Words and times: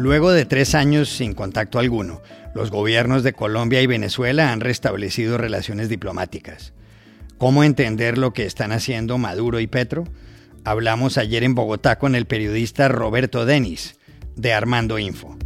Luego 0.00 0.32
de 0.32 0.46
tres 0.46 0.74
años 0.74 1.10
sin 1.10 1.34
contacto 1.34 1.78
alguno, 1.78 2.22
los 2.54 2.70
gobiernos 2.70 3.22
de 3.22 3.34
Colombia 3.34 3.82
y 3.82 3.86
Venezuela 3.86 4.50
han 4.50 4.60
restablecido 4.60 5.36
relaciones 5.36 5.90
diplomáticas. 5.90 6.72
¿Cómo 7.36 7.64
entender 7.64 8.16
lo 8.16 8.32
que 8.32 8.46
están 8.46 8.72
haciendo 8.72 9.18
Maduro 9.18 9.60
y 9.60 9.66
Petro? 9.66 10.04
Hablamos 10.64 11.18
ayer 11.18 11.44
en 11.44 11.54
Bogotá 11.54 11.98
con 11.98 12.14
el 12.14 12.24
periodista 12.24 12.88
Roberto 12.88 13.44
Denis, 13.44 13.98
de 14.36 14.54
Armando 14.54 14.98
Info. 14.98 15.36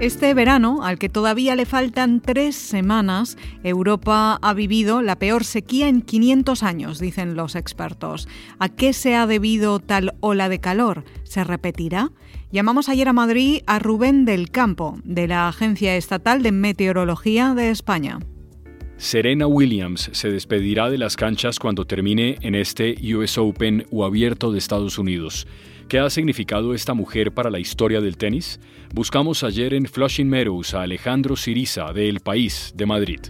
Este 0.00 0.32
verano, 0.32 0.82
al 0.82 0.98
que 0.98 1.10
todavía 1.10 1.54
le 1.56 1.66
faltan 1.66 2.22
tres 2.22 2.56
semanas, 2.56 3.36
Europa 3.62 4.38
ha 4.40 4.54
vivido 4.54 5.02
la 5.02 5.16
peor 5.16 5.44
sequía 5.44 5.88
en 5.88 6.00
500 6.00 6.62
años, 6.62 7.00
dicen 7.00 7.36
los 7.36 7.54
expertos. 7.54 8.26
¿A 8.58 8.70
qué 8.70 8.94
se 8.94 9.14
ha 9.14 9.26
debido 9.26 9.78
tal 9.78 10.14
ola 10.20 10.48
de 10.48 10.58
calor? 10.58 11.04
¿Se 11.24 11.44
repetirá? 11.44 12.12
Llamamos 12.50 12.88
ayer 12.88 13.08
a 13.08 13.12
Madrid 13.12 13.60
a 13.66 13.78
Rubén 13.78 14.24
del 14.24 14.50
Campo, 14.50 14.98
de 15.04 15.28
la 15.28 15.48
Agencia 15.48 15.94
Estatal 15.94 16.42
de 16.42 16.52
Meteorología 16.52 17.52
de 17.52 17.68
España. 17.68 18.20
Serena 19.00 19.46
Williams 19.46 20.10
se 20.12 20.30
despedirá 20.30 20.90
de 20.90 20.98
las 20.98 21.16
canchas 21.16 21.58
cuando 21.58 21.86
termine 21.86 22.36
en 22.42 22.54
este 22.54 22.94
US 23.14 23.38
Open 23.38 23.86
o 23.90 24.04
abierto 24.04 24.52
de 24.52 24.58
Estados 24.58 24.98
Unidos. 24.98 25.46
¿Qué 25.88 25.98
ha 25.98 26.10
significado 26.10 26.74
esta 26.74 26.92
mujer 26.92 27.32
para 27.32 27.48
la 27.48 27.58
historia 27.58 28.02
del 28.02 28.18
tenis? 28.18 28.60
Buscamos 28.92 29.42
ayer 29.42 29.72
en 29.72 29.86
Flushing 29.86 30.28
Meadows 30.28 30.74
a 30.74 30.82
Alejandro 30.82 31.34
Siriza 31.34 31.94
de 31.94 32.10
El 32.10 32.20
País 32.20 32.74
de 32.76 32.84
Madrid. 32.84 33.20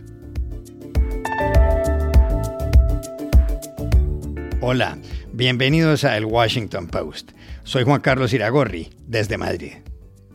Hola, 4.61 4.99
bienvenidos 5.33 6.03
a 6.03 6.17
El 6.17 6.25
Washington 6.25 6.89
Post. 6.89 7.31
Soy 7.63 7.85
Juan 7.85 8.01
Carlos 8.01 8.33
Iragorri, 8.33 8.89
desde 9.07 9.39
Madrid. 9.39 9.75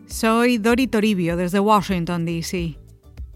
Soy 0.08 0.60
Dori 0.60 0.88
Toribio, 0.88 1.36
desde 1.36 1.60
Washington, 1.60 2.24
D.C. 2.24 2.85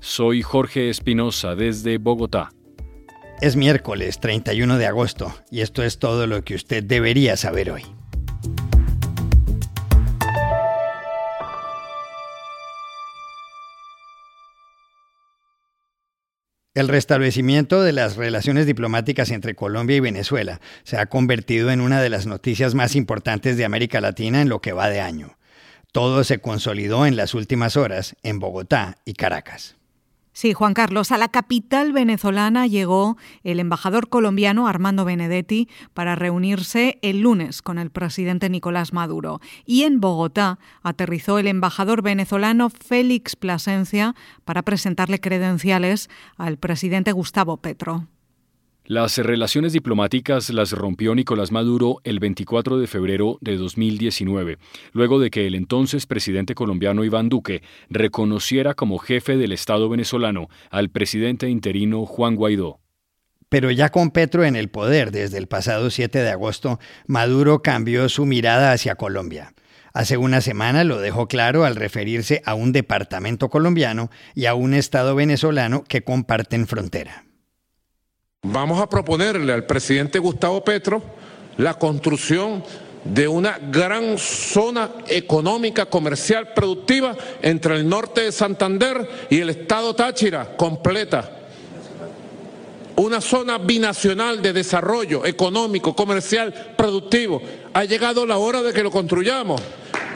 Soy 0.02 0.44
Jorge 0.44 0.90
Espinosa, 0.90 1.56
desde 1.56 1.98
Bogotá. 1.98 2.52
Es 3.42 3.58
miércoles 3.58 4.22
31 4.22 4.78
de 4.78 4.86
agosto 4.86 5.34
y 5.52 5.60
esto 5.60 5.84
es 5.84 6.00
todo 6.00 6.26
lo 6.26 6.42
que 6.44 6.56
usted 6.56 6.84
debería 6.84 7.36
saber 7.36 7.72
hoy. 7.72 7.84
El 16.74 16.88
restablecimiento 16.88 17.82
de 17.82 17.92
las 17.92 18.16
relaciones 18.16 18.66
diplomáticas 18.66 19.32
entre 19.32 19.54
Colombia 19.54 19.98
y 19.98 20.00
Venezuela 20.00 20.62
se 20.84 20.96
ha 20.96 21.08
convertido 21.08 21.72
en 21.72 21.82
una 21.82 22.02
de 22.02 22.10
las 22.10 22.26
noticias 22.26 22.74
más 22.74 22.96
importantes 22.96 23.58
de 23.58 23.66
América 23.66 24.00
Latina 24.00 24.42
en 24.42 24.48
lo 24.48 24.62
que 24.62 24.72
va 24.72 24.90
de 24.90 25.02
año. 25.02 25.38
Todo 25.92 26.24
se 26.24 26.40
consolidó 26.40 27.06
en 27.06 27.18
las 27.18 27.34
últimas 27.34 27.76
horas 27.76 28.16
en 28.24 28.40
Bogotá 28.40 28.98
y 29.04 29.14
Caracas. 29.14 29.79
Sí, 30.32 30.54
Juan 30.54 30.74
Carlos, 30.74 31.12
a 31.12 31.18
la 31.18 31.28
capital 31.28 31.92
venezolana 31.92 32.68
llegó 32.68 33.18
el 33.44 33.60
embajador 33.60 34.10
colombiano 34.10 34.68
Armando 34.68 35.04
Benedetti 35.04 35.68
para 35.94 36.16
reunirse 36.16 37.00
el 37.02 37.22
lunes 37.22 37.62
con 37.62 37.80
el 37.80 37.90
presidente 37.90 38.50
Nicolás 38.50 38.94
Maduro. 38.94 39.42
Y 39.66 39.84
en 39.84 40.00
Bogotá 40.00 40.60
aterrizó 40.82 41.40
el 41.40 41.48
embajador 41.48 42.02
venezolano 42.04 42.70
Félix 42.70 43.36
Plasencia 43.36 44.16
para 44.46 44.62
presentarle 44.62 45.20
credenciales 45.20 46.10
al 46.38 46.58
presidente 46.58 47.12
Gustavo 47.12 47.58
Petro. 47.58 48.08
Las 48.90 49.20
relaciones 49.20 49.72
diplomáticas 49.72 50.50
las 50.50 50.72
rompió 50.72 51.14
Nicolás 51.14 51.52
Maduro 51.52 51.98
el 52.04 52.18
24 52.18 52.80
de 52.80 52.88
febrero 52.88 53.38
de 53.40 53.56
2019, 53.56 54.58
luego 54.94 55.20
de 55.20 55.30
que 55.30 55.46
el 55.46 55.54
entonces 55.54 56.08
presidente 56.08 56.56
colombiano 56.56 57.04
Iván 57.04 57.30
Duque 57.30 57.62
reconociera 57.92 58.74
como 58.74 58.98
jefe 58.98 59.38
del 59.38 59.52
Estado 59.52 59.90
venezolano 59.90 60.48
al 60.72 60.90
presidente 60.90 61.50
interino 61.50 62.08
Juan 62.08 62.36
Guaidó. 62.36 62.80
Pero 63.48 63.70
ya 63.70 63.90
con 63.90 64.10
Petro 64.10 64.44
en 64.44 64.56
el 64.56 64.70
poder 64.70 65.12
desde 65.12 65.38
el 65.38 65.46
pasado 65.46 65.92
7 65.92 66.18
de 66.18 66.32
agosto, 66.32 66.80
Maduro 67.06 67.62
cambió 67.62 68.10
su 68.10 68.26
mirada 68.26 68.72
hacia 68.72 68.96
Colombia. 68.96 69.54
Hace 69.94 70.18
una 70.18 70.42
semana 70.42 70.84
lo 70.84 71.00
dejó 71.00 71.28
claro 71.28 71.64
al 71.64 71.76
referirse 71.76 72.42
a 72.44 72.56
un 72.56 72.72
departamento 72.72 73.50
colombiano 73.50 74.10
y 74.34 74.48
a 74.48 74.56
un 74.56 74.74
Estado 74.74 75.14
venezolano 75.14 75.84
que 75.84 76.04
comparten 76.04 76.66
frontera. 76.66 77.29
Vamos 78.44 78.82
a 78.82 78.88
proponerle 78.88 79.52
al 79.52 79.66
presidente 79.66 80.18
Gustavo 80.18 80.64
Petro 80.64 81.04
la 81.58 81.74
construcción 81.74 82.64
de 83.04 83.28
una 83.28 83.60
gran 83.60 84.18
zona 84.18 84.92
económica, 85.08 85.88
comercial, 85.88 86.54
productiva 86.54 87.18
entre 87.42 87.76
el 87.76 87.88
norte 87.88 88.22
de 88.22 88.32
Santander 88.32 89.28
y 89.30 89.42
el 89.42 89.50
estado 89.50 89.94
Táchira, 89.94 90.56
completa. 90.56 91.30
Una 92.96 93.20
zona 93.20 93.58
binacional 93.58 94.42
de 94.42 94.54
desarrollo 94.54 95.26
económico, 95.26 95.94
comercial, 95.94 96.74
productivo. 96.78 97.42
Ha 97.74 97.84
llegado 97.84 98.26
la 98.26 98.38
hora 98.38 98.62
de 98.62 98.72
que 98.72 98.84
lo 98.84 98.90
construyamos 98.90 99.62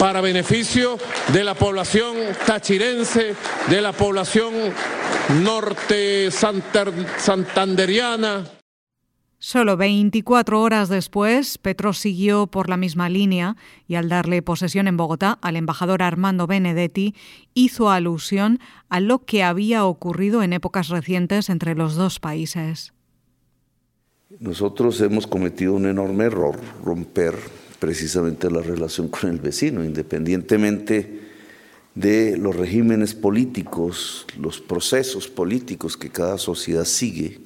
para 0.03 0.19
beneficio 0.19 0.97
de 1.31 1.45
la 1.45 1.55
población 1.55 2.17
tachirense, 2.45 3.35
de 3.69 3.81
la 3.81 3.93
población 3.93 4.53
norte 5.41 6.29
santanderiana. 6.29 8.43
Solo 9.39 9.77
24 9.77 10.59
horas 10.59 10.89
después, 10.89 11.57
Petro 11.57 11.93
siguió 11.93 12.47
por 12.47 12.67
la 12.67 12.75
misma 12.75 13.07
línea 13.07 13.55
y 13.87 13.95
al 13.95 14.09
darle 14.09 14.41
posesión 14.41 14.89
en 14.89 14.97
Bogotá 14.97 15.39
al 15.41 15.55
embajador 15.55 16.03
Armando 16.03 16.47
Benedetti, 16.47 17.15
hizo 17.53 17.89
alusión 17.89 18.59
a 18.89 18.99
lo 18.99 19.19
que 19.19 19.41
había 19.41 19.85
ocurrido 19.85 20.43
en 20.43 20.51
épocas 20.51 20.89
recientes 20.89 21.49
entre 21.49 21.75
los 21.75 21.95
dos 21.95 22.19
países. 22.19 22.91
Nosotros 24.37 24.99
hemos 24.99 25.27
cometido 25.27 25.75
un 25.75 25.85
enorme 25.85 26.25
error, 26.25 26.59
romper 26.83 27.62
precisamente 27.83 28.49
la 28.49 28.61
relación 28.61 29.09
con 29.09 29.29
el 29.29 29.39
vecino, 29.39 29.83
independientemente 29.83 31.19
de 31.93 32.37
los 32.37 32.55
regímenes 32.55 33.13
políticos, 33.13 34.25
los 34.39 34.61
procesos 34.61 35.27
políticos 35.27 35.97
que 35.97 36.09
cada 36.09 36.37
sociedad 36.37 36.85
sigue, 36.85 37.41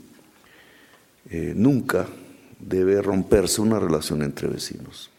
eh, 1.32 1.54
nunca 1.56 2.06
debe 2.60 3.02
romperse 3.02 3.62
una 3.62 3.80
relación 3.80 4.22
entre 4.22 4.48
vecinos. 4.48 5.10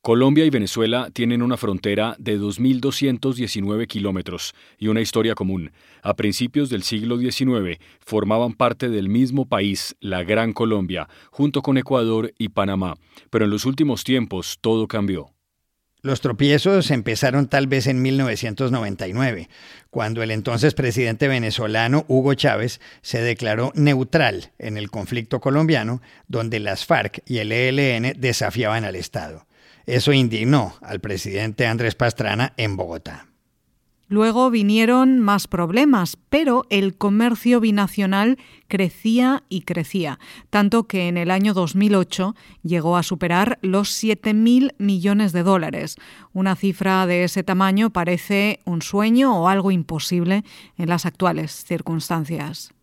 Colombia 0.00 0.44
y 0.44 0.50
Venezuela 0.50 1.10
tienen 1.12 1.42
una 1.42 1.56
frontera 1.56 2.14
de 2.18 2.38
2.219 2.38 3.88
kilómetros 3.88 4.54
y 4.78 4.86
una 4.86 5.00
historia 5.00 5.34
común. 5.34 5.72
A 6.02 6.14
principios 6.14 6.70
del 6.70 6.84
siglo 6.84 7.18
XIX 7.18 7.78
formaban 7.98 8.52
parte 8.52 8.88
del 8.88 9.08
mismo 9.08 9.46
país, 9.46 9.96
la 10.00 10.22
Gran 10.22 10.52
Colombia, 10.52 11.08
junto 11.30 11.62
con 11.62 11.78
Ecuador 11.78 12.32
y 12.38 12.50
Panamá, 12.50 12.94
pero 13.28 13.44
en 13.44 13.50
los 13.50 13.66
últimos 13.66 14.04
tiempos 14.04 14.58
todo 14.60 14.86
cambió. 14.86 15.32
Los 16.00 16.20
tropiezos 16.20 16.92
empezaron 16.92 17.48
tal 17.48 17.66
vez 17.66 17.88
en 17.88 18.00
1999, 18.00 19.48
cuando 19.90 20.22
el 20.22 20.30
entonces 20.30 20.74
presidente 20.74 21.26
venezolano 21.26 22.04
Hugo 22.06 22.34
Chávez 22.34 22.80
se 23.02 23.20
declaró 23.20 23.72
neutral 23.74 24.52
en 24.60 24.78
el 24.78 24.90
conflicto 24.90 25.40
colombiano, 25.40 26.00
donde 26.28 26.60
las 26.60 26.86
FARC 26.86 27.20
y 27.26 27.38
el 27.38 27.50
ELN 27.50 28.12
desafiaban 28.16 28.84
al 28.84 28.94
Estado. 28.94 29.47
Eso 29.88 30.12
indignó 30.12 30.74
al 30.82 31.00
presidente 31.00 31.66
Andrés 31.66 31.94
Pastrana 31.94 32.52
en 32.58 32.76
Bogotá. 32.76 33.28
Luego 34.06 34.50
vinieron 34.50 35.18
más 35.18 35.48
problemas, 35.48 36.18
pero 36.28 36.66
el 36.68 36.98
comercio 36.98 37.58
binacional 37.58 38.36
crecía 38.68 39.44
y 39.48 39.62
crecía, 39.62 40.18
tanto 40.50 40.86
que 40.86 41.08
en 41.08 41.16
el 41.16 41.30
año 41.30 41.54
2008 41.54 42.34
llegó 42.62 42.98
a 42.98 43.02
superar 43.02 43.58
los 43.62 43.88
7.000 44.02 44.74
millones 44.76 45.32
de 45.32 45.42
dólares. 45.42 45.96
Una 46.34 46.54
cifra 46.54 47.06
de 47.06 47.24
ese 47.24 47.42
tamaño 47.42 47.88
parece 47.88 48.60
un 48.66 48.82
sueño 48.82 49.40
o 49.40 49.48
algo 49.48 49.70
imposible 49.70 50.44
en 50.76 50.90
las 50.90 51.06
actuales 51.06 51.64
circunstancias. 51.64 52.74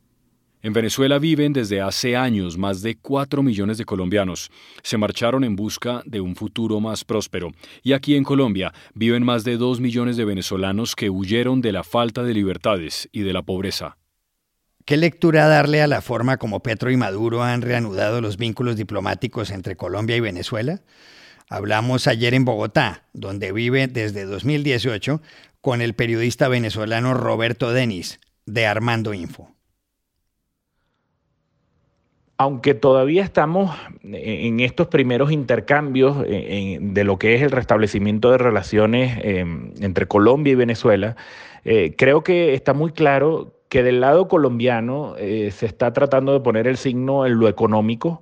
En 0.66 0.74
Venezuela 0.74 1.20
viven 1.20 1.54
desde 1.54 1.80
hace 1.80 2.16
años 2.16 2.58
más 2.58 2.82
de 2.82 2.98
4 2.98 3.44
millones 3.44 3.78
de 3.78 3.86
colombianos. 3.86 4.50
Se 4.82 4.98
marcharon 4.98 5.44
en 5.44 5.56
busca 5.56 6.02
de 6.08 6.22
un 6.22 6.36
futuro 6.36 6.80
más 6.80 7.06
próspero. 7.06 7.52
Y 7.84 7.94
aquí 7.94 8.16
en 8.16 8.24
Colombia 8.24 8.74
viven 8.96 9.24
más 9.24 9.44
de 9.44 9.58
2 9.58 9.80
millones 9.80 10.18
de 10.18 10.26
venezolanos 10.26 10.96
que 10.96 11.12
huyeron 11.12 11.62
de 11.62 11.72
la 11.72 11.84
falta 11.84 12.24
de 12.24 12.34
libertades 12.34 13.08
y 13.12 13.22
de 13.22 13.32
la 13.32 13.44
pobreza. 13.44 13.98
¿Qué 14.86 14.98
lectura 14.98 15.48
darle 15.48 15.84
a 15.84 15.88
la 15.88 16.02
forma 16.02 16.38
como 16.38 16.64
Petro 16.64 16.90
y 16.90 16.98
Maduro 16.98 17.44
han 17.44 17.62
reanudado 17.62 18.20
los 18.20 18.38
vínculos 18.38 18.76
diplomáticos 18.76 19.52
entre 19.52 19.76
Colombia 19.76 20.16
y 20.16 20.22
Venezuela? 20.22 20.82
Hablamos 21.48 22.08
ayer 22.08 22.34
en 22.34 22.44
Bogotá, 22.44 23.04
donde 23.14 23.52
vive 23.52 23.86
desde 23.86 24.26
2018, 24.26 25.22
con 25.62 25.84
el 25.84 25.94
periodista 25.94 26.48
venezolano 26.48 27.14
Roberto 27.14 27.72
Denis, 27.72 28.20
de 28.48 28.66
Armando 28.66 29.14
Info. 29.14 29.55
Aunque 32.38 32.74
todavía 32.74 33.24
estamos 33.24 33.76
en 34.04 34.60
estos 34.60 34.88
primeros 34.88 35.32
intercambios 35.32 36.18
de 36.22 37.04
lo 37.04 37.18
que 37.18 37.36
es 37.36 37.42
el 37.42 37.52
restablecimiento 37.52 38.32
de 38.32 38.38
relaciones 38.38 39.18
em, 39.22 39.72
entre 39.80 40.06
Colombia 40.08 40.52
y 40.52 40.56
Venezuela, 40.56 41.16
eh, 41.66 41.96
creo 41.98 42.24
que 42.24 42.54
está 42.54 42.74
muy 42.74 42.92
claro 42.92 43.54
que 43.70 43.82
del 43.84 44.00
lado 44.00 44.28
colombiano 44.28 45.16
eh, 45.18 45.50
se 45.52 45.66
está 45.66 45.92
tratando 45.94 46.32
de 46.34 46.40
poner 46.40 46.68
el 46.68 46.78
signo 46.78 47.26
en 47.26 47.40
lo 47.40 47.48
económico. 47.48 48.22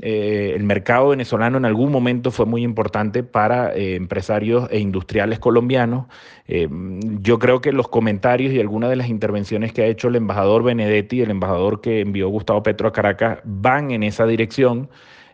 Eh, 0.00 0.52
el 0.54 0.62
mercado 0.62 1.08
venezolano 1.08 1.58
en 1.58 1.64
algún 1.64 1.90
momento 1.90 2.30
fue 2.30 2.46
muy 2.46 2.62
importante 2.62 3.22
para 3.22 3.74
empresarios 3.74 4.68
e 4.70 4.78
industriales 4.78 5.38
colombianos. 5.38 6.06
yo 6.46 7.38
creo 7.38 7.60
que 7.60 7.72
los 7.72 7.88
comentarios 7.88 8.52
y 8.52 8.60
algunas 8.60 8.90
de 8.90 8.96
las 8.96 9.08
intervenciones 9.08 9.72
que 9.72 9.82
ha 9.82 9.86
hecho 9.86 10.08
el 10.08 10.16
embajador 10.16 10.62
Benedetti, 10.62 11.20
el 11.20 11.30
embajador 11.30 11.80
que 11.80 12.00
envió 12.00 12.28
Gustavo 12.28 12.62
Petro 12.62 12.88
a 12.88 12.92
Caracas, 12.92 13.38
van 13.44 13.90
en 13.90 14.02
esa 14.02 14.26
dirección. 14.26 14.88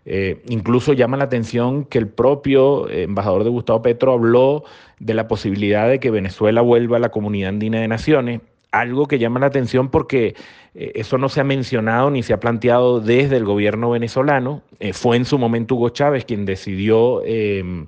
Eh, 0.09 0.41
incluso 0.49 0.93
llama 0.93 1.17
la 1.17 1.25
atención 1.25 1.85
que 1.85 1.99
el 1.99 2.07
propio 2.07 2.89
eh, 2.89 3.03
embajador 3.03 3.43
de 3.43 3.51
Gustavo 3.51 3.83
Petro 3.83 4.13
habló 4.13 4.63
de 5.01 5.15
la 5.15 5.27
posibilidad 5.27 5.89
de 5.89 5.99
que 5.99 6.13
Venezuela 6.13 6.61
vuelva 6.61 6.99
a 6.99 7.01
la 7.01 7.09
comunidad 7.09 7.49
andina 7.49 7.81
de 7.81 7.89
naciones, 7.89 8.41
algo 8.71 9.07
que 9.07 9.19
llama 9.19 9.41
la 9.41 9.47
atención 9.47 9.89
porque 9.89 10.35
eh, 10.75 10.93
eso 10.95 11.19
no 11.19 11.29
se 11.29 11.41
ha 11.41 11.45
mencionado 11.45 12.11
ni 12.11 12.23
se 12.23 12.33
ha 12.33 12.41
planteado 12.41 13.01
desde 13.01 13.37
el 13.37 13.45
gobierno 13.45 13.91
venezolano. 13.91 14.63
fue 14.93 15.17
en 15.17 15.25
su 15.25 15.39
momento 15.39 15.75
Hugo 15.75 15.91
Chávez 15.91 16.25
quien 16.25 16.45
decidió 16.45 17.23
em, 17.25 17.87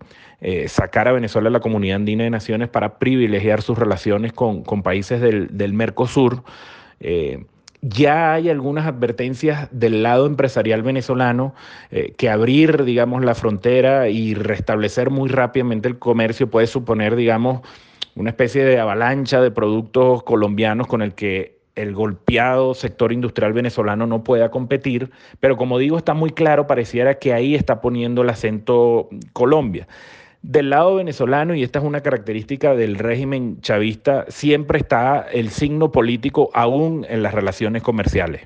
sacar 0.66 1.08
a 1.08 1.12
Venezuela 1.12 1.48
de 1.48 1.52
la 1.52 1.60
comunidad 1.60 1.96
andina 1.96 2.24
de 2.24 2.30
naciones 2.30 2.68
para 2.68 2.98
privilegiar 2.98 3.60
sus 3.60 3.76
relaciones 3.76 4.32
con, 4.32 4.62
países 4.82 5.20
del, 5.20 5.48
del 5.56 5.72
Mercosur 5.72 6.42
ya 7.80 8.32
hay 8.34 8.50
algunas 8.50 8.86
advertencias 8.86 9.68
del 9.70 10.02
lado 10.02 10.26
empresarial 10.26 10.82
venezolano 10.82 11.54
eh, 11.90 12.12
que 12.16 12.28
abrir, 12.28 12.84
digamos, 12.84 13.24
la 13.24 13.34
frontera 13.34 14.08
y 14.08 14.34
restablecer 14.34 15.10
muy 15.10 15.28
rápidamente 15.28 15.88
el 15.88 15.98
comercio 15.98 16.50
puede 16.50 16.66
suponer, 16.66 17.14
digamos, 17.14 17.60
una 18.18 18.30
especie 18.30 18.64
de 18.64 18.80
avalancha 18.80 19.40
de 19.40 19.52
productos 19.52 20.24
colombianos 20.24 20.88
con 20.88 21.02
el 21.02 21.14
que 21.14 21.56
el 21.76 21.94
golpeado 21.94 22.74
sector 22.74 23.12
industrial 23.12 23.52
venezolano 23.52 24.08
no 24.08 24.24
pueda 24.24 24.50
competir, 24.50 25.12
pero 25.38 25.56
como 25.56 25.78
digo, 25.78 25.96
está 25.96 26.14
muy 26.14 26.30
claro, 26.30 26.66
pareciera 26.66 27.20
que 27.20 27.32
ahí 27.32 27.54
está 27.54 27.80
poniendo 27.80 28.22
el 28.22 28.30
acento 28.30 29.08
Colombia. 29.32 29.86
Del 30.42 30.70
lado 30.70 30.96
venezolano, 30.96 31.54
y 31.54 31.62
esta 31.62 31.78
es 31.78 31.84
una 31.84 32.00
característica 32.00 32.74
del 32.74 32.96
régimen 32.96 33.60
chavista, 33.60 34.24
siempre 34.28 34.80
está 34.80 35.24
el 35.32 35.50
signo 35.50 35.92
político 35.92 36.50
aún 36.54 37.06
en 37.08 37.22
las 37.22 37.32
relaciones 37.32 37.82
comerciales. 37.82 38.42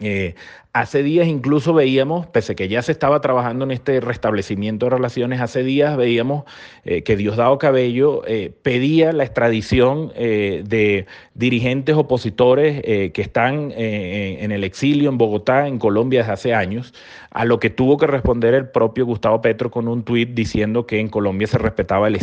Eh, 0.00 0.34
hace 0.80 1.02
días 1.02 1.26
incluso 1.26 1.72
veíamos, 1.72 2.26
pese 2.26 2.54
que 2.54 2.68
ya 2.68 2.82
se 2.82 2.92
estaba 2.92 3.20
trabajando 3.20 3.64
en 3.64 3.70
este 3.70 4.00
restablecimiento 4.00 4.86
de 4.86 4.90
relaciones, 4.90 5.40
hace 5.40 5.62
días 5.62 5.96
veíamos 5.96 6.44
eh, 6.84 7.02
que 7.02 7.16
Diosdado 7.16 7.58
Cabello 7.58 8.22
eh, 8.26 8.52
pedía 8.62 9.12
la 9.12 9.24
extradición 9.24 10.12
de 10.16 11.06
dirigentes 11.34 11.96
opositores 11.96 12.82
que 12.82 13.22
están 13.22 13.72
en 13.76 14.52
el 14.52 14.64
exilio 14.64 15.08
en 15.08 15.18
Bogotá, 15.18 15.66
en 15.66 15.78
Colombia, 15.78 16.20
desde 16.20 16.32
hace 16.32 16.54
años, 16.54 16.92
a 17.36 17.44
lo 17.44 17.60
que 17.60 17.68
tuvo 17.68 17.98
que 17.98 18.06
responder 18.06 18.54
el 18.54 18.68
propio 18.68 19.04
Gustavo 19.04 19.42
Petro 19.42 19.70
con 19.70 19.88
un 19.88 20.04
tuit 20.04 20.30
diciendo 20.30 20.86
que 20.86 21.00
en 21.00 21.08
Colombia 21.08 21.46
se 21.46 21.58
respetaba 21.58 22.08
el, 22.08 22.16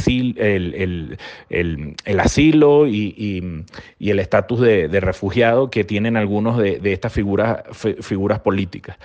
el, 1.50 2.20
asilo 2.20 2.88
y, 2.88 3.64
el 4.00 4.20
estatus 4.20 4.62
de, 4.62 5.00
refugiado 5.00 5.70
que 5.70 5.84
tienen 5.84 6.18
algunos 6.18 6.58
de, 6.58 6.80
estas 6.92 7.14
figuras, 7.14 7.62
figuras 8.02 8.40
políticas. 8.44 8.98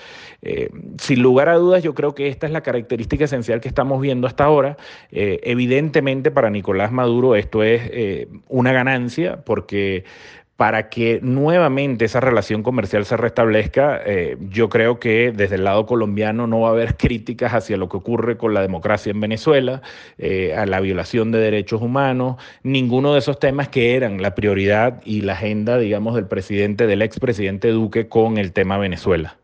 Eh, 0.42 0.70
sin 0.98 1.22
lugar 1.22 1.48
a 1.48 1.54
dudas, 1.54 1.82
yo 1.82 1.94
creo 1.94 2.14
que 2.14 2.28
esta 2.28 2.46
es 2.46 2.52
la 2.52 2.62
característica 2.62 3.24
esencial 3.24 3.60
que 3.60 3.68
estamos 3.68 4.00
viendo 4.00 4.26
hasta 4.26 4.44
ahora. 4.44 4.76
Eh, 5.10 5.40
evidentemente 5.44 6.30
para 6.30 6.50
Nicolás 6.50 6.92
Maduro 6.92 7.36
esto 7.36 7.62
es 7.62 7.82
eh, 7.92 8.28
una 8.48 8.72
ganancia 8.72 9.44
porque 9.44 10.04
para 10.58 10.88
que 10.88 11.20
nuevamente 11.22 12.04
esa 12.04 12.18
relación 12.18 12.64
comercial 12.64 13.04
se 13.04 13.16
restablezca, 13.16 14.00
eh, 14.04 14.36
yo 14.40 14.68
creo 14.68 14.98
que 14.98 15.30
desde 15.30 15.54
el 15.54 15.62
lado 15.62 15.86
colombiano 15.86 16.48
no 16.48 16.62
va 16.62 16.70
a 16.70 16.72
haber 16.72 16.96
críticas 16.96 17.54
hacia 17.54 17.76
lo 17.76 17.88
que 17.88 17.98
ocurre 17.98 18.36
con 18.36 18.54
la 18.54 18.60
democracia 18.60 19.12
en 19.12 19.20
Venezuela, 19.20 19.82
eh, 20.18 20.56
a 20.56 20.66
la 20.66 20.80
violación 20.80 21.30
de 21.30 21.38
derechos 21.38 21.80
humanos, 21.80 22.42
ninguno 22.64 23.12
de 23.12 23.20
esos 23.20 23.38
temas 23.38 23.68
que 23.68 23.94
eran 23.94 24.20
la 24.20 24.34
prioridad 24.34 25.00
y 25.04 25.20
la 25.20 25.34
agenda, 25.34 25.78
digamos, 25.78 26.16
del 26.16 26.26
presidente, 26.26 26.88
del 26.88 27.02
expresidente 27.02 27.68
Duque 27.70 28.08
con 28.08 28.36
el 28.36 28.50
tema 28.50 28.78
Venezuela. 28.78 29.38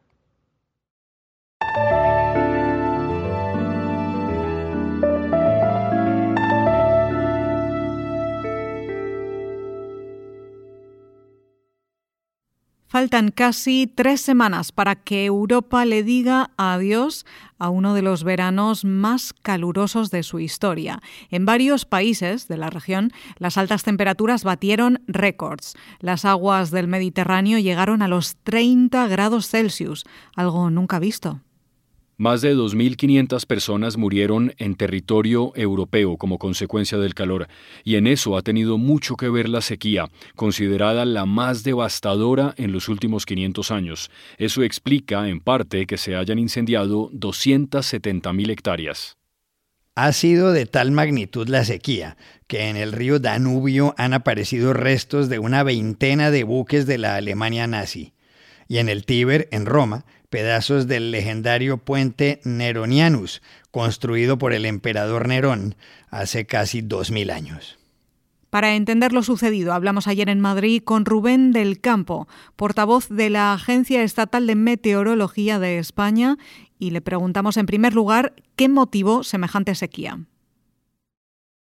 Faltan 12.95 13.33
casi 13.33 13.89
tres 13.93 14.21
semanas 14.21 14.71
para 14.71 14.95
que 14.95 15.25
Europa 15.25 15.85
le 15.85 16.05
diga 16.05 16.53
adiós 16.57 17.27
a 17.59 17.69
uno 17.69 17.93
de 17.93 18.03
los 18.03 18.23
veranos 18.23 18.85
más 18.85 19.33
calurosos 19.33 20.13
de 20.13 20.23
su 20.23 20.39
historia. 20.39 21.03
En 21.29 21.45
varios 21.45 21.87
países 21.87 22.47
de 22.47 22.57
la 22.57 22.71
región, 22.71 23.11
las 23.37 23.59
altas 23.59 23.83
temperaturas 23.83 24.45
batieron 24.45 25.03
récords. 25.09 25.75
Las 25.99 26.25
aguas 26.25 26.71
del 26.71 26.87
Mediterráneo 26.87 27.59
llegaron 27.59 28.01
a 28.01 28.07
los 28.07 28.37
30 28.45 29.09
grados 29.09 29.49
Celsius, 29.49 30.05
algo 30.37 30.71
nunca 30.71 31.01
visto. 31.01 31.41
Más 32.17 32.43
de 32.43 32.55
2.500 32.55 33.45
personas 33.47 33.97
murieron 33.97 34.55
en 34.59 34.77
territorio 34.77 35.53
europeo 35.57 36.17
como 36.17 36.39
consecuencia 36.39 36.97
del 36.99 37.15
calor, 37.15 37.49
y 37.83 37.97
en 37.97 38.07
eso 38.07 38.37
ha 38.37 38.43
tenido 38.43 38.79
mucho 38.79 39.17
que 39.17 39.29
ver 39.29 39.49
la 39.49 39.61
sequía, 39.61 40.09
considerada 40.37 41.05
la 41.05 41.27
más 41.27 41.65
devastadora 41.65 42.55
en 42.57 42.71
los 42.71 42.89
últimos 42.89 43.27
500 43.27 43.71
años. 43.73 44.11
Eso 44.39 44.63
explica, 44.63 45.29
en 45.29 45.41
parte, 45.41 45.87
que 45.87 45.99
se 45.99 46.15
hayan 46.15 46.39
incendiado 46.39 47.11
270.000 47.11 48.51
hectáreas. 48.51 49.17
Ha 49.97 50.13
sido 50.13 50.53
de 50.53 50.67
tal 50.67 50.91
magnitud 50.91 51.49
la 51.49 51.65
sequía 51.65 52.17
que 52.49 52.69
en 52.69 52.77
el 52.77 52.93
río 52.93 53.21
Danubio 53.21 53.95
han 53.97 54.13
aparecido 54.13 54.73
restos 54.73 55.29
de 55.29 55.39
una 55.39 55.63
veintena 55.63 56.31
de 56.31 56.43
buques 56.43 56.87
de 56.87 56.99
la 56.99 57.17
Alemania 57.17 57.67
nazi. 57.67 58.13
Y 58.67 58.79
en 58.79 58.89
el 58.89 59.05
Tíber, 59.05 59.49
en 59.53 59.67
Roma, 59.67 60.05
pedazos 60.35 60.89
del 60.89 61.13
legendario 61.13 61.77
puente 61.77 62.41
Neronianus, 62.43 63.41
construido 63.71 64.37
por 64.37 64.53
el 64.53 64.67
emperador 64.67 65.29
Nerón 65.29 65.77
hace 66.11 66.45
casi 66.45 66.83
2000 66.83 67.31
años. 67.31 67.79
Para 68.51 68.75
entender 68.75 69.13
lo 69.13 69.23
sucedido, 69.23 69.73
hablamos 69.73 70.09
ayer 70.09 70.29
en 70.29 70.41
Madrid 70.41 70.83
con 70.85 71.05
Rubén 71.05 71.53
del 71.53 71.81
Campo, 71.81 72.27
portavoz 72.57 73.09
de 73.09 73.31
la 73.31 73.53
Agencia 73.53 74.03
Estatal 74.03 74.49
de 74.49 74.57
Meteorología 74.57 75.61
de 75.61 75.79
España, 75.79 76.35
y 76.81 76.91
le 76.91 77.01
preguntamos 77.01 77.57
en 77.57 77.67
primer 77.67 77.95
lugar 77.95 78.33
qué 78.57 78.69
motivó 78.69 79.23
semejante 79.23 79.77
sequía. 79.77 80.19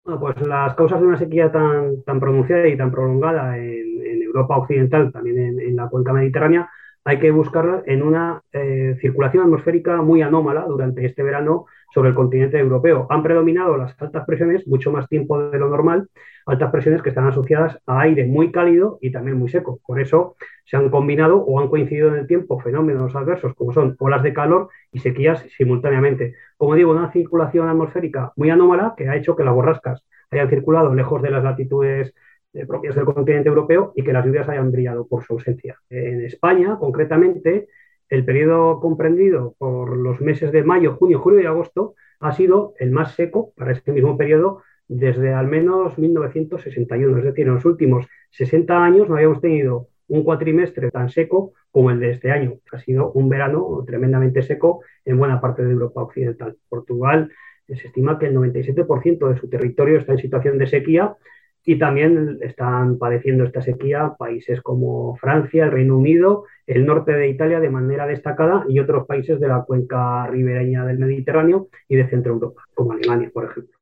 Bueno, 0.05 0.19
pues 0.19 0.39
las 0.47 0.75
causas 0.75 1.01
de 1.01 1.07
una 1.07 1.17
sequía 1.17 1.51
tan, 1.51 2.03
tan 2.03 2.19
pronunciada 2.19 2.67
y 2.67 2.77
tan 2.77 2.91
prolongada 2.91 3.57
en, 3.57 3.89
Europa 4.21 4.55
Occidental, 4.55 5.11
también 5.11 5.39
en, 5.39 5.59
en 5.59 5.75
la 5.75 5.89
cuenca 5.89 6.13
mediterránea, 6.13 6.69
hay 7.03 7.19
que 7.19 7.31
buscarla 7.31 7.83
en 7.85 8.03
una 8.03 8.41
eh, 8.51 8.95
circulación 9.01 9.43
atmosférica 9.43 10.01
muy 10.01 10.21
anómala 10.21 10.65
durante 10.67 11.05
este 11.05 11.23
verano 11.23 11.65
sobre 11.93 12.09
el 12.09 12.15
continente 12.15 12.59
europeo. 12.59 13.07
Han 13.09 13.23
predominado 13.23 13.75
las 13.75 13.99
altas 14.01 14.25
presiones 14.25 14.67
mucho 14.67 14.91
más 14.91 15.07
tiempo 15.09 15.39
de 15.39 15.57
lo 15.57 15.69
normal, 15.69 16.09
altas 16.45 16.71
presiones 16.71 17.01
que 17.01 17.09
están 17.09 17.27
asociadas 17.27 17.79
a 17.85 18.01
aire 18.01 18.25
muy 18.25 18.51
cálido 18.51 18.97
y 19.01 19.11
también 19.11 19.37
muy 19.37 19.49
seco. 19.49 19.79
Por 19.85 19.99
eso 19.99 20.35
se 20.65 20.77
han 20.77 20.89
combinado 20.89 21.37
o 21.43 21.59
han 21.59 21.69
coincidido 21.69 22.09
en 22.09 22.15
el 22.15 22.27
tiempo 22.27 22.59
fenómenos 22.59 23.15
adversos 23.15 23.53
como 23.55 23.73
son 23.73 23.95
olas 23.99 24.23
de 24.23 24.33
calor 24.33 24.69
y 24.91 24.99
sequías 24.99 25.45
simultáneamente. 25.57 26.35
Como 26.57 26.75
digo, 26.75 26.91
una 26.91 27.11
circulación 27.11 27.67
atmosférica 27.67 28.31
muy 28.35 28.51
anómala 28.51 28.93
que 28.95 29.09
ha 29.09 29.15
hecho 29.15 29.35
que 29.35 29.43
las 29.43 29.53
borrascas 29.53 30.05
hayan 30.29 30.49
circulado 30.49 30.93
lejos 30.93 31.21
de 31.21 31.31
las 31.31 31.43
latitudes 31.43 32.13
propias 32.67 32.95
del 32.95 33.05
continente 33.05 33.49
europeo 33.49 33.93
y 33.95 34.03
que 34.03 34.13
las 34.13 34.25
lluvias 34.25 34.49
hayan 34.49 34.71
brillado 34.71 35.07
por 35.07 35.23
su 35.23 35.33
ausencia. 35.33 35.77
En 35.89 36.21
España, 36.21 36.77
concretamente, 36.79 37.67
el 38.09 38.25
periodo 38.25 38.79
comprendido 38.79 39.55
por 39.57 39.95
los 39.95 40.19
meses 40.19 40.51
de 40.51 40.63
mayo, 40.63 40.95
junio, 40.95 41.19
julio 41.19 41.41
y 41.41 41.45
agosto 41.45 41.95
ha 42.19 42.33
sido 42.33 42.73
el 42.77 42.91
más 42.91 43.15
seco 43.15 43.53
para 43.55 43.71
este 43.71 43.93
mismo 43.93 44.17
periodo 44.17 44.61
desde 44.87 45.33
al 45.33 45.47
menos 45.47 45.97
1961. 45.97 47.17
Es 47.17 47.23
decir, 47.23 47.47
en 47.47 47.55
los 47.55 47.65
últimos 47.65 48.05
60 48.31 48.83
años 48.83 49.07
no 49.07 49.15
habíamos 49.15 49.39
tenido 49.39 49.87
un 50.09 50.23
cuatrimestre 50.23 50.91
tan 50.91 51.09
seco 51.09 51.53
como 51.71 51.89
el 51.89 52.01
de 52.01 52.11
este 52.11 52.31
año. 52.31 52.55
Ha 52.73 52.79
sido 52.79 53.13
un 53.13 53.29
verano 53.29 53.81
tremendamente 53.87 54.41
seco 54.41 54.81
en 55.05 55.17
buena 55.17 55.39
parte 55.39 55.63
de 55.63 55.71
Europa 55.71 56.03
Occidental. 56.03 56.57
Portugal 56.67 57.31
se 57.65 57.87
estima 57.87 58.19
que 58.19 58.25
el 58.25 58.35
97% 58.35 59.29
de 59.29 59.39
su 59.39 59.49
territorio 59.49 59.97
está 59.97 60.11
en 60.11 60.17
situación 60.17 60.57
de 60.57 60.67
sequía 60.67 61.15
y 61.65 61.77
también 61.77 62.39
están 62.41 62.97
padeciendo 62.97 63.43
esta 63.43 63.61
sequía 63.61 64.15
países 64.17 64.61
como 64.61 65.15
Francia, 65.17 65.65
el 65.65 65.71
Reino 65.71 65.97
Unido, 65.97 66.45
el 66.65 66.85
norte 66.85 67.11
de 67.11 67.29
Italia 67.29 67.59
de 67.59 67.69
manera 67.69 68.07
destacada 68.07 68.65
y 68.67 68.79
otros 68.79 69.05
países 69.05 69.39
de 69.39 69.47
la 69.47 69.63
cuenca 69.63 70.27
ribereña 70.27 70.85
del 70.85 70.99
Mediterráneo 70.99 71.67
y 71.87 71.95
de 71.95 72.09
Centro 72.09 72.33
Europa, 72.33 72.63
como 72.73 72.93
Alemania, 72.93 73.29
por 73.33 73.45
ejemplo. 73.45 73.77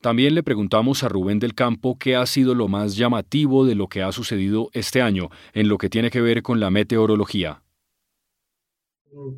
También 0.00 0.34
le 0.34 0.42
preguntamos 0.42 1.04
a 1.04 1.08
Rubén 1.08 1.38
del 1.38 1.54
Campo 1.54 1.96
qué 1.96 2.16
ha 2.16 2.26
sido 2.26 2.56
lo 2.56 2.66
más 2.66 2.96
llamativo 2.96 3.64
de 3.64 3.76
lo 3.76 3.86
que 3.86 4.02
ha 4.02 4.10
sucedido 4.10 4.68
este 4.72 5.00
año 5.00 5.28
en 5.52 5.68
lo 5.68 5.78
que 5.78 5.88
tiene 5.88 6.10
que 6.10 6.20
ver 6.20 6.42
con 6.42 6.58
la 6.58 6.70
meteorología. 6.70 7.62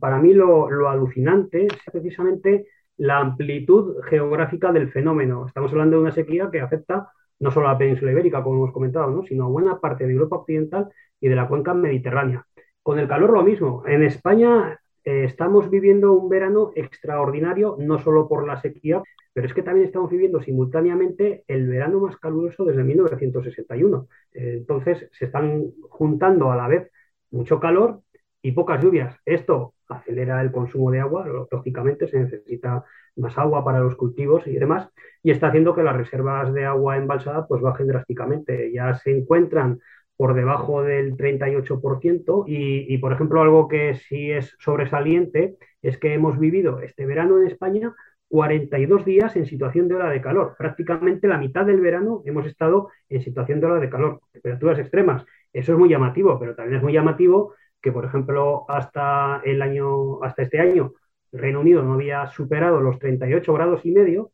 Para 0.01 0.19
mí 0.19 0.33
lo, 0.33 0.71
lo 0.71 0.89
alucinante 0.89 1.67
es 1.67 1.75
precisamente 1.93 2.67
la 2.97 3.19
amplitud 3.19 4.03
geográfica 4.09 4.73
del 4.73 4.91
fenómeno. 4.91 5.47
Estamos 5.47 5.73
hablando 5.73 5.97
de 5.97 6.03
una 6.03 6.13
sequía 6.13 6.49
que 6.51 6.61
afecta 6.61 7.11
no 7.41 7.51
solo 7.51 7.69
a 7.69 7.73
la 7.73 7.79
península 7.79 8.13
ibérica, 8.13 8.43
como 8.43 8.57
hemos 8.57 8.73
comentado, 8.73 9.11
¿no? 9.11 9.23
sino 9.25 9.45
a 9.45 9.49
buena 9.49 9.81
parte 9.81 10.07
de 10.07 10.13
Europa 10.13 10.37
Occidental 10.37 10.89
y 11.21 11.29
de 11.29 11.37
la 11.37 11.49
cuenca 11.49 11.75
mediterránea. 11.75 12.47
Con 12.83 12.99
el 12.99 13.09
calor 13.09 13.33
lo 13.33 13.43
mismo. 13.43 13.83
En 13.87 14.03
España 14.03 14.79
eh, 15.05 15.25
estamos 15.25 15.71
viviendo 15.71 16.13
un 16.13 16.29
verano 16.29 16.71
extraordinario, 16.75 17.77
no 17.79 17.99
solo 17.99 18.29
por 18.29 18.47
la 18.47 18.61
sequía, 18.61 19.03
pero 19.33 19.47
es 19.47 19.55
que 19.55 19.63
también 19.63 19.87
estamos 19.87 20.11
viviendo 20.11 20.41
simultáneamente 20.41 21.45
el 21.49 21.69
verano 21.69 22.01
más 22.01 22.17
caluroso 22.19 22.65
desde 22.65 22.85
1961. 22.85 24.09
Eh, 24.33 24.55
entonces 24.59 25.09
se 25.13 25.25
están 25.25 25.73
juntando 25.89 26.53
a 26.53 26.57
la 26.57 26.69
vez 26.69 26.91
mucho 27.31 27.59
calor 27.59 28.03
y 28.45 28.53
pocas 28.53 28.83
lluvias. 28.83 29.17
Esto 29.25 29.73
acelera 29.89 30.43
el 30.43 30.53
consumo 30.53 30.91
de 30.91 31.01
agua, 31.01 31.27
lógicamente 31.51 32.07
se 32.07 32.19
necesita 32.19 32.85
más 33.17 33.39
agua 33.39 33.65
para 33.65 33.81
los 33.81 33.97
cultivos 33.97 34.47
y 34.47 34.57
demás, 34.57 34.91
y 35.23 35.31
está 35.31 35.49
haciendo 35.49 35.75
que 35.75 35.83
las 35.83 35.97
reservas 35.97 36.53
de 36.53 36.67
agua 36.67 36.99
embalsada 36.99 37.47
pues 37.47 37.63
bajen 37.63 37.89
drásticamente. 37.89 38.71
Ya 38.71 38.95
se 38.97 39.17
encuentran 39.17 39.81
por 40.17 40.35
debajo 40.35 40.83
del 40.83 41.17
38% 41.17 42.45
y, 42.47 42.95
y, 42.95 42.99
por 42.99 43.15
ejemplo, 43.15 43.41
algo 43.41 43.67
que 43.67 43.95
sí 43.95 44.31
es 44.31 44.55
sobresaliente 44.59 45.57
es 45.81 45.97
que 45.97 46.13
hemos 46.13 46.39
vivido 46.39 46.81
este 46.81 47.07
verano 47.07 47.41
en 47.41 47.47
España 47.47 47.95
42 48.29 49.07
días 49.07 49.37
en 49.37 49.47
situación 49.47 49.89
de 49.89 49.95
hora 49.95 50.11
de 50.11 50.21
calor. 50.21 50.55
Prácticamente 50.59 51.29
la 51.29 51.39
mitad 51.39 51.65
del 51.65 51.81
verano 51.81 52.23
hemos 52.27 52.47
estado 52.47 52.91
en 53.09 53.23
situación 53.23 53.61
de 53.61 53.67
hora 53.67 53.81
de 53.81 53.89
calor, 53.89 54.21
temperaturas 54.33 54.79
extremas. 54.79 55.25
Eso 55.51 55.73
es 55.73 55.79
muy 55.79 55.89
llamativo, 55.89 56.39
pero 56.39 56.55
también 56.55 56.77
es 56.77 56.83
muy 56.83 56.93
llamativo 56.93 57.55
que, 57.85 57.93
por 57.93 58.07
ejemplo, 58.07 58.65
hasta, 58.69 59.43
el 59.45 59.61
año, 59.61 60.23
hasta 60.25 60.43
este 60.43 60.59
año 60.59 60.95
Reino 61.33 61.61
Unido 61.61 61.83
no 61.83 61.95
había 61.95 62.27
superado 62.29 62.81
los 62.81 62.99
38 62.99 63.53
grados 63.53 63.85
y 63.85 63.93
medio 63.93 64.33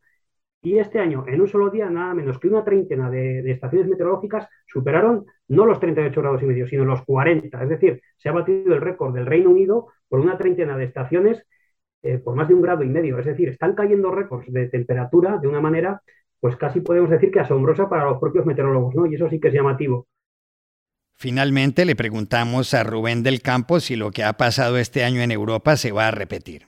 y 0.63 0.79
este 0.79 1.01
año, 1.01 1.25
en 1.27 1.41
un 1.41 1.49
solo 1.49 1.69
día, 1.69 1.91
nada 1.91 2.15
menos 2.15 2.39
que 2.39 2.47
una 2.47 2.63
treintena 2.65 3.11
de, 3.11 3.51
estaciones 3.51 3.89
meteorológicas 3.89 4.47
superaron 4.67 5.27
no 5.49 5.67
los 5.67 5.81
38 5.81 6.21
grados 6.21 6.43
y 6.43 6.47
medio, 6.47 6.69
sino 6.69 6.85
los 6.85 7.03
40. 7.05 7.61
Es 7.61 7.69
decir, 7.69 8.01
se 8.19 8.29
ha 8.29 8.33
batido 8.33 8.73
el 8.75 8.81
récord 8.81 9.15
del 9.15 9.27
Reino 9.27 9.51
Unido 9.51 9.89
por 10.09 10.21
una 10.21 10.39
treintena 10.39 10.77
de 10.77 10.85
estaciones 10.85 11.45
eh, 12.03 12.19
por 12.19 12.37
más 12.37 12.47
de 12.47 12.55
un 12.55 12.63
grado 12.63 12.85
y 12.85 12.89
medio. 12.89 13.19
Es 13.19 13.27
decir, 13.27 13.49
están 13.49 13.75
cayendo 13.75 14.13
récords 14.13 14.53
de 14.53 14.69
temperatura 14.69 15.39
de 15.39 15.49
una 15.49 15.61
manera, 15.61 16.03
pues 16.39 16.57
casi 16.57 16.81
podemos 16.83 17.11
decir 17.11 17.33
que 17.33 17.41
asombrosa 17.41 17.89
para 17.89 18.05
los 18.05 18.21
propios 18.21 18.47
meteorólogos, 18.47 18.95
¿no? 18.95 19.07
Y 19.07 19.17
eso 19.17 19.29
sí 19.29 19.41
que 19.41 19.49
es 19.49 19.55
llamativo. 19.55 20.07
Finalmente 21.21 21.85
le 21.85 21.97
preguntamos 21.97 22.73
a 22.73 22.83
Rubén 22.83 23.23
del 23.23 23.43
Campo 23.43 23.79
si 23.79 23.95
lo 23.95 24.11
que 24.11 24.25
ha 24.25 24.39
pasado 24.39 24.79
este 24.79 25.05
año 25.05 25.21
en 25.21 25.31
Europa 25.31 25.77
se 25.77 25.93
va 25.93 26.09
a 26.09 26.11
repetir. 26.11 26.63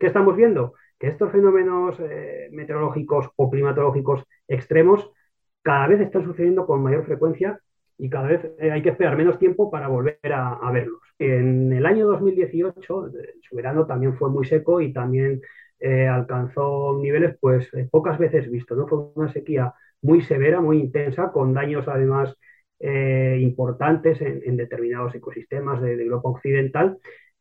¿Qué 0.00 0.06
estamos 0.06 0.34
viendo? 0.34 0.72
Que 0.98 1.08
estos 1.08 1.30
fenómenos 1.30 2.00
eh, 2.00 2.48
meteorológicos 2.52 3.28
o 3.36 3.50
climatológicos 3.50 4.24
extremos 4.48 5.10
cada 5.60 5.88
vez 5.88 6.00
están 6.00 6.24
sucediendo 6.24 6.64
con 6.64 6.82
mayor 6.82 7.04
frecuencia 7.04 7.60
y 7.98 8.08
cada 8.08 8.28
vez 8.28 8.50
eh, 8.58 8.70
hay 8.70 8.80
que 8.80 8.88
esperar 8.88 9.14
menos 9.18 9.38
tiempo 9.38 9.70
para 9.70 9.88
volver 9.88 10.18
a, 10.32 10.70
verlos. 10.72 11.02
En 11.18 11.70
el 11.70 11.84
año 11.84 12.06
2018, 12.06 13.10
su 13.42 13.54
verano 13.54 13.84
también 13.84 14.16
fue 14.16 14.30
muy 14.30 14.46
seco 14.46 14.80
y 14.80 14.90
también 14.90 15.42
eh, 15.80 16.08
alcanzó 16.08 16.98
niveles 16.98 17.36
pues 17.38 17.68
pocas 17.90 18.18
veces 18.18 18.50
vistos. 18.50 18.78
¿no? 18.78 18.88
Fue 18.88 19.00
una 19.16 19.30
sequía 19.30 19.74
muy 20.00 20.22
severa, 20.22 20.62
muy 20.62 20.78
intensa, 20.78 21.30
con 21.30 21.52
daños 21.52 21.86
además 21.88 22.34
eh, 22.84 23.38
importantes 23.40 24.20
en, 24.20 24.56
determinados 24.56 25.14
ecosistemas 25.14 25.80
de, 25.80 25.94
Europa 26.02 26.30
Occidental. 26.30 26.98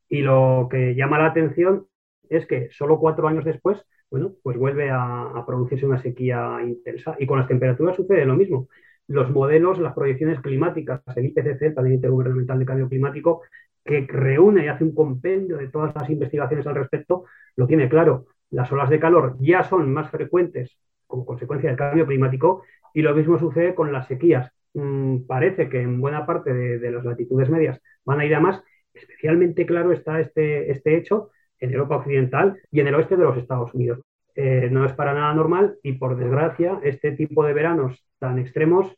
Y 0.08 0.22
lo 0.22 0.68
que 0.70 0.94
llama 0.94 1.18
la 1.18 1.28
atención 1.28 1.88
es 2.30 2.46
que 2.46 2.70
solo 2.72 3.00
cuatro 3.00 3.28
años 3.28 3.44
después, 3.44 3.84
bueno, 4.12 4.34
pues 4.44 4.56
vuelve 4.58 4.92
a, 4.92 5.44
producirse 5.48 5.88
una 5.88 6.02
sequía 6.02 6.60
intensa. 6.64 7.16
Y 7.18 7.26
con 7.26 7.40
las 7.40 7.48
temperaturas 7.48 7.96
sucede 7.96 8.24
lo 8.26 8.36
mismo. 8.36 8.68
Los 9.08 9.32
modelos, 9.32 9.80
las 9.80 9.94
proyecciones 9.96 10.40
climáticas, 10.42 11.02
el 11.16 11.26
IPCC, 11.26 11.62
el 11.64 11.74
Panel 11.74 11.94
Intergubernamental 11.94 12.60
de 12.60 12.66
Cambio 12.66 12.88
Climático, 12.88 13.42
que 13.84 14.06
reúne 14.08 14.66
y 14.66 14.68
hace 14.68 14.84
un 14.84 14.94
compendio 14.94 15.58
de 15.58 15.70
todas 15.70 15.96
las 15.96 16.08
investigaciones 16.10 16.68
al 16.68 16.76
respecto, 16.76 17.26
lo 17.56 17.66
tiene 17.66 17.90
claro. 17.90 18.28
Las 18.52 18.72
olas 18.72 18.92
de 18.92 19.00
calor 19.00 19.38
ya 19.40 19.64
son 19.64 19.92
más 19.92 20.12
frecuentes 20.12 20.78
como 21.08 21.26
consecuencia 21.26 21.70
del 21.70 21.80
cambio 21.80 22.06
climático 22.06 22.64
y 22.94 23.02
lo 23.02 23.16
mismo 23.16 23.40
sucede 23.40 23.74
con 23.74 23.92
las 23.92 24.08
sequías. 24.08 24.52
Mm, 24.74 25.26
parece 25.28 25.70
que 25.70 25.82
en 25.82 26.00
buena 26.00 26.26
parte 26.26 26.54
de, 26.54 26.92
las 26.92 27.04
latitudes 27.06 27.50
medias 27.50 27.80
van 28.06 28.20
a 28.20 28.26
ir 28.26 28.36
a 28.36 28.40
más. 28.40 28.62
Especialmente 28.94 29.66
claro 29.66 29.92
está 29.92 30.20
este, 30.20 30.72
este 30.72 30.98
hecho 30.98 31.32
en 31.60 31.74
Europa 31.74 31.98
Occidental 31.98 32.60
y 32.72 32.80
en 32.80 32.88
el 32.88 32.96
oeste 32.96 33.18
de 33.18 33.24
los 33.24 33.38
Estados 33.38 33.74
Unidos. 33.74 34.02
Eh, 34.36 34.70
no 34.72 34.86
es 34.86 34.94
para 34.94 35.14
nada 35.14 35.34
normal 35.34 35.78
y 35.84 35.94
por 35.94 36.16
desgracia 36.18 36.80
este 36.84 37.12
tipo 37.12 37.44
de 37.46 37.54
veranos 37.54 38.06
tan 38.18 38.40
extremos 38.40 38.96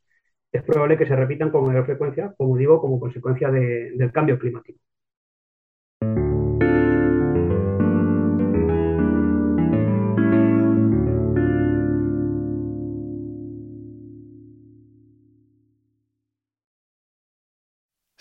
es 0.52 0.62
probable 0.64 0.98
que 0.98 1.08
se 1.08 1.16
repitan 1.16 1.50
con 1.50 1.66
mayor 1.66 1.86
frecuencia, 1.86 2.34
como 2.38 2.56
digo, 2.58 2.80
como 2.80 3.00
consecuencia 3.00 3.50
del 3.50 4.12
cambio 4.12 4.38
climático. 4.38 4.80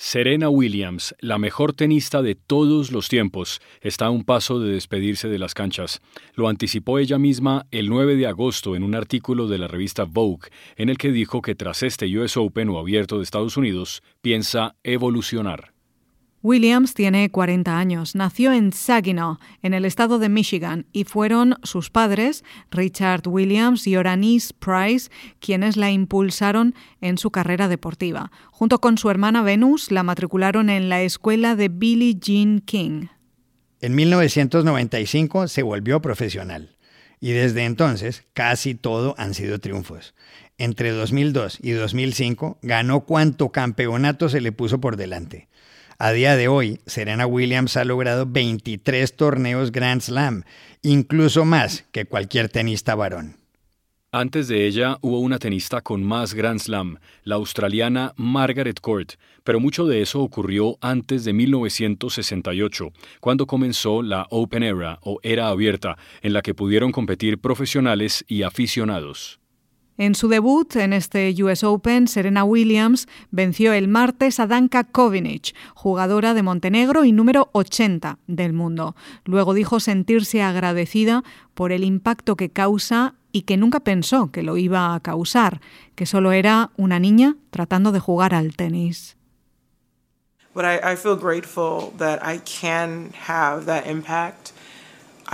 Serena 0.05 0.49
Williams, 0.49 1.15
la 1.21 1.39
mejor 1.39 1.75
tenista 1.75 2.23
de 2.23 2.35
todos 2.35 2.91
los 2.91 3.09
tiempos, 3.09 3.63
está 3.81 4.07
a 4.07 4.11
un 4.11 4.25
paso 4.25 4.59
de 4.59 4.73
despedirse 4.73 5.29
de 5.29 5.39
las 5.39 5.55
canchas. 5.55 6.01
Lo 6.35 6.49
anticipó 6.49 6.99
ella 6.99 7.19
misma 7.19 7.67
el 7.71 7.89
9 7.89 8.17
de 8.17 8.27
agosto 8.27 8.75
en 8.75 8.83
un 8.83 8.97
artículo 8.97 9.47
de 9.47 9.59
la 9.59 9.69
revista 9.69 10.03
Vogue, 10.03 10.49
en 10.75 10.89
el 10.89 10.99
que 10.99 11.13
dijo 11.13 11.41
que 11.41 11.55
tras 11.55 11.85
este 11.85 12.19
US 12.19 12.37
Open 12.37 12.69
o 12.71 12.81
abierto 12.81 13.19
de 13.19 13.23
Estados 13.23 13.57
Unidos, 13.57 14.03
piensa 14.21 14.75
evolucionar. 14.83 15.72
Williams 16.43 16.95
tiene 16.95 17.31
40 17.31 17.79
años. 17.79 18.17
Nació 18.17 18.53
en 18.53 18.73
Saginaw, 18.73 19.39
en 19.63 19.75
el 19.75 19.85
estado 19.85 20.19
de 20.19 20.29
Michigan, 20.29 20.87
y 20.93 21.05
fueron 21.05 21.57
sus 21.63 21.91
padres, 21.91 22.43
Richard 22.71 23.29
Williams 23.29 23.87
y 23.87 23.97
Oranice 23.97 24.53
Price, 24.59 25.09
quienes 25.39 25.77
la 25.77 25.93
impulsaron 25.93 26.75
en 27.01 27.17
su 27.17 27.31
carrera 27.31 27.69
deportiva. 27.69 28.33
Junto 28.51 28.81
con 28.81 28.99
su 28.99 29.09
hermana 29.09 29.43
Venus, 29.43 29.93
la 29.93 30.03
matricularon 30.03 30.69
en 30.69 30.89
la 30.89 31.03
escuela 31.03 31.55
de 31.55 31.69
Billie 31.69 32.19
Jean 32.21 32.61
King. 32.61 33.07
En 33.81 33.95
1995 33.95 35.47
se 35.47 35.63
volvió 35.63 36.03
profesional 36.03 36.77
y 37.21 37.31
desde 37.31 37.65
entonces 37.65 38.25
casi 38.35 38.75
todo 38.75 39.15
han 39.17 39.35
sido 39.35 39.61
triunfos. 39.61 40.13
Entre 40.59 40.91
2002 40.91 41.59
y 41.63 41.71
2005 41.71 42.59
ganó 42.63 43.05
cuanto 43.05 43.51
campeonato 43.51 44.29
se 44.29 44.41
le 44.41 44.51
puso 44.51 44.81
por 44.81 44.97
delante. 44.97 45.49
A 46.05 46.11
día 46.11 46.35
de 46.35 46.49
hoy, 46.49 46.81
Serena 46.85 47.29
Williams 47.29 47.77
ha 47.77 47.85
logrado 47.85 48.27
23 48.27 49.15
torneos 49.15 49.71
Grand 49.71 50.01
Slam, 50.01 50.43
incluso 50.83 51.45
más 51.45 51.85
que 51.93 52.07
cualquier 52.07 52.49
tenista 52.49 52.97
varón. 52.97 53.37
Antes 54.11 54.49
de 54.49 54.67
ella 54.67 54.99
hubo 55.01 55.21
una 55.21 55.39
tenista 55.39 55.81
con 55.81 56.03
más 56.03 56.35
Grand 56.35 56.59
Slam, 56.59 56.99
la 57.23 57.37
australiana 57.37 58.15
Margaret 58.17 58.81
Court, 58.81 59.13
pero 59.45 59.61
mucho 59.61 59.87
de 59.87 60.03
eso 60.03 60.23
ocurrió 60.23 60.77
antes 60.81 61.25
de 61.25 61.35
1968, 61.35 62.89
cuando 63.21 63.47
comenzó 63.47 64.03
la 64.03 64.27
Open 64.31 64.65
Era 64.65 64.99
o 65.03 65.21
Era 65.23 65.51
Abierta, 65.51 65.97
en 66.21 66.33
la 66.33 66.43
que 66.43 66.53
pudieron 66.53 66.91
competir 66.91 67.39
profesionales 67.39 68.25
y 68.27 68.43
aficionados. 68.43 69.39
En 69.99 70.15
su 70.15 70.29
debut 70.29 70.75
en 70.77 70.93
este 70.93 71.35
US 71.43 71.65
Open, 71.65 72.09
Serena 72.09 72.45
Williams 72.45 73.09
venció 73.31 73.73
el 73.75 73.89
martes 73.89 74.41
a 74.41 74.47
Danka 74.47 74.85
Kovinic, 74.85 75.55
jugadora 75.75 76.33
de 76.33 76.43
Montenegro 76.43 77.05
y 77.05 77.13
número 77.13 77.51
80 77.53 78.19
del 78.27 78.55
mundo. 78.55 78.97
Luego 79.25 79.53
dijo 79.53 79.81
sentirse 79.81 80.43
agradecida 80.43 81.23
por 81.55 81.73
el 81.73 81.85
impacto 81.85 82.37
que 82.37 82.49
causa 82.51 83.15
y 83.33 83.43
que 83.43 83.57
nunca 83.57 83.81
pensó 83.81 84.31
que 84.31 84.43
lo 84.43 84.57
iba 84.57 84.95
a 84.95 85.01
causar, 85.01 85.61
que 85.95 86.07
solo 86.07 86.33
era 86.33 86.71
una 86.77 86.99
niña 86.99 87.37
tratando 87.51 87.93
de 87.93 88.01
jugar 88.01 88.35
al 88.35 88.57
tenis. 88.57 89.17
But 90.55 90.65
I, 90.65 90.97
feel 90.97 91.17
grateful 91.17 91.93
that 91.97 92.21
I 92.23 92.39
can 92.39 93.13
have 93.27 93.65
that 93.65 93.87
impact 93.87 94.53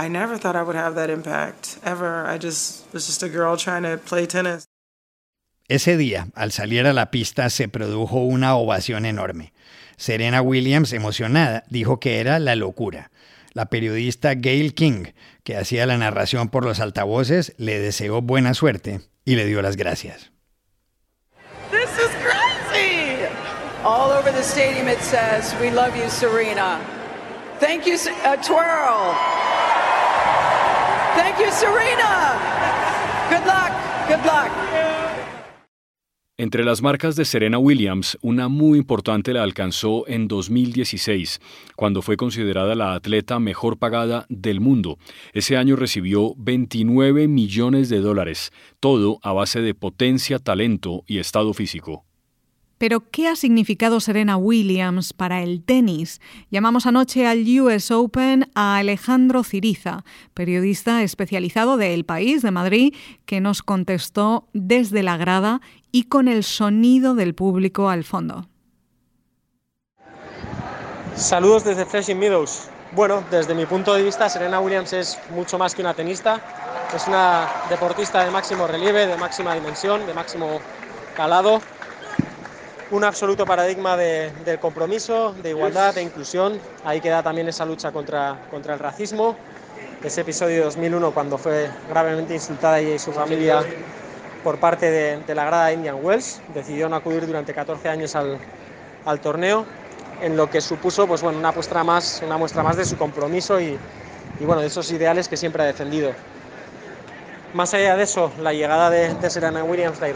I 0.01 0.07
never 0.07 0.37
thought 0.37 0.55
I 0.55 0.63
would 0.63 0.77
have 0.77 0.95
that 0.95 1.09
impact 1.09 1.77
ever. 1.83 2.25
I 2.25 2.37
just 2.37 2.85
was 2.93 3.05
just 3.05 3.21
a 3.21 3.27
girl 3.27 3.57
trying 3.57 3.83
to 3.83 3.97
play 3.97 4.25
tennis. 4.27 4.65
Ese 5.67 5.97
día, 5.97 6.31
al 6.35 6.53
salir 6.53 6.87
a 6.87 6.93
la 6.93 7.11
pista, 7.11 7.49
se 7.49 7.67
produjo 7.67 8.21
una 8.21 8.55
ovación 8.55 9.05
enorme. 9.05 9.51
Serena 9.97 10.41
Williams, 10.41 10.93
emocionada, 10.93 11.65
dijo 11.69 11.99
que 11.99 12.21
era 12.21 12.39
la 12.39 12.55
locura. 12.55 13.11
La 13.51 13.65
periodista 13.65 14.35
Gail 14.35 14.73
King, 14.73 15.07
que 15.43 15.57
hacía 15.57 15.85
la 15.85 15.97
narración 15.97 16.47
por 16.47 16.63
los 16.63 16.79
altavoces, 16.79 17.53
le 17.57 17.77
deseó 17.79 18.21
buena 18.21 18.53
suerte 18.53 19.01
y 19.25 19.35
le 19.35 19.45
dio 19.45 19.61
las 19.61 19.75
gracias. 19.75 20.31
This 21.71 21.89
is 21.99 22.09
crazy. 22.23 23.27
All 23.83 24.11
over 24.11 24.31
the 24.31 24.43
stadium 24.43 24.87
it 24.87 25.01
says, 25.01 25.53
"We 25.59 25.71
love 25.71 25.93
you, 25.97 26.09
Serena." 26.09 26.79
Thank 27.59 27.85
you, 27.85 27.95
uh, 28.23 28.37
twirl. 28.37 29.48
Thank 31.19 31.37
you, 31.37 31.51
Serena. 31.51 32.39
Good 33.29 33.45
luck. 33.45 33.71
Good 34.07 34.25
luck. 34.25 34.49
Entre 36.37 36.63
las 36.63 36.81
marcas 36.81 37.17
de 37.17 37.25
Serena 37.25 37.57
Williams, 37.57 38.17
una 38.21 38.47
muy 38.47 38.79
importante 38.79 39.33
la 39.33 39.43
alcanzó 39.43 40.07
en 40.07 40.29
2016, 40.29 41.41
cuando 41.75 42.01
fue 42.01 42.15
considerada 42.15 42.75
la 42.75 42.93
atleta 42.93 43.37
mejor 43.39 43.77
pagada 43.77 44.25
del 44.29 44.61
mundo. 44.61 44.97
Ese 45.33 45.57
año 45.57 45.75
recibió 45.75 46.35
29 46.37 47.27
millones 47.27 47.89
de 47.89 47.99
dólares, 47.99 48.53
todo 48.79 49.19
a 49.21 49.33
base 49.33 49.59
de 49.61 49.73
potencia, 49.73 50.39
talento 50.39 51.03
y 51.05 51.17
estado 51.17 51.53
físico. 51.53 52.05
Pero, 52.79 53.09
¿qué 53.11 53.27
ha 53.27 53.35
significado 53.35 53.99
Serena 53.99 54.37
Williams 54.37 55.11
para 55.11 55.43
el 55.43 55.61
tenis? 55.61 56.21
Llamamos 56.49 56.85
anoche 56.85 57.27
al 57.27 57.45
US 57.59 57.91
Open 57.91 58.49
a 58.55 58.77
Alejandro 58.77 59.43
Ciriza, 59.43 60.05
periodista 60.33 61.03
especializado 61.03 61.75
de 61.75 61.93
El 61.93 62.05
País 62.05 62.41
de 62.41 62.51
Madrid, 62.51 62.95
que 63.25 63.41
nos 63.41 63.63
contestó 63.63 64.47
desde 64.53 65.03
la 65.03 65.17
grada 65.17 65.59
y 65.91 66.03
con 66.03 66.29
el 66.29 66.45
sonido 66.45 67.15
del 67.15 67.35
público 67.35 67.89
al 67.89 68.05
fondo. 68.05 68.47
Saludos 71.15 71.65
desde 71.65 71.85
Flushing 71.85 72.17
Meadows. 72.17 72.69
Bueno, 72.93 73.25
desde 73.29 73.53
mi 73.55 73.65
punto 73.65 73.93
de 73.93 74.03
vista, 74.03 74.29
Serena 74.29 74.61
Williams 74.61 74.93
es 74.93 75.19
mucho 75.31 75.57
más 75.57 75.75
que 75.75 75.81
una 75.81 75.93
tenista. 75.93 76.41
Es 76.95 77.09
una 77.09 77.45
deportista 77.69 78.23
de 78.23 78.31
máximo 78.31 78.67
relieve, 78.67 79.05
de 79.05 79.17
máxima 79.17 79.53
dimensión, 79.53 80.07
de 80.07 80.13
máximo 80.13 80.61
calado 81.13 81.61
un 82.91 83.03
absoluto 83.03 83.45
paradigma 83.45 83.95
de, 83.95 84.31
del 84.45 84.59
compromiso, 84.59 85.33
de 85.43 85.49
igualdad, 85.49 85.93
de 85.93 86.01
inclusión. 86.01 86.59
Ahí 86.83 87.01
queda 87.01 87.21
también 87.21 87.47
esa 87.47 87.65
lucha 87.65 87.91
contra, 87.91 88.37
el 88.51 88.79
racismo. 88.79 89.35
Ese 90.03 90.21
episodio 90.21 90.57
de 90.57 90.63
2001 90.63 91.11
cuando 91.11 91.37
fue 91.37 91.69
gravemente 91.89 92.33
insultada 92.33 92.79
ella 92.79 92.95
y 92.95 92.99
su 92.99 93.11
familia 93.11 93.61
por 94.43 94.57
parte 94.57 94.89
de, 94.89 95.35
la 95.35 95.45
grada 95.45 95.71
Indian 95.71 95.97
Wells. 96.01 96.41
Decidió 96.53 96.89
no 96.89 96.95
acudir 96.95 97.27
durante 97.27 97.53
14 97.53 97.89
años 97.89 98.15
al, 98.15 98.39
torneo, 99.21 99.65
en 100.21 100.35
lo 100.35 100.49
que 100.49 100.61
supuso 100.61 101.05
pues, 101.05 101.21
una, 101.21 101.51
muestra 101.51 101.83
más, 101.83 102.21
de 102.77 102.85
su 102.85 102.97
compromiso 102.97 103.59
y, 103.59 103.77
y 104.39 104.45
de 104.45 104.65
esos 104.65 104.91
ideales 104.91 105.27
que 105.27 105.37
siempre 105.37 105.63
ha 105.63 105.65
defendido. 105.65 106.13
Más 107.53 107.73
allá 107.73 107.95
de 107.95 108.03
eso, 108.03 108.31
la 108.41 108.53
llegada 108.53 108.91
de, 108.91 109.27
Serena 109.27 109.63
Williams, 109.63 109.99
la, 109.99 110.09